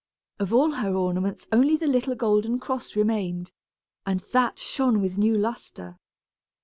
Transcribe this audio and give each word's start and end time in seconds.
Of 0.39 0.51
all 0.51 0.71
her 0.71 0.95
ornaments 0.95 1.45
only 1.51 1.77
the 1.77 1.85
little 1.85 2.15
golden 2.15 2.57
cross 2.59 2.95
remained, 2.95 3.51
and 4.03 4.21
that 4.33 4.57
shone 4.57 4.99
with 4.99 5.19
new 5.19 5.37
lustre. 5.37 5.99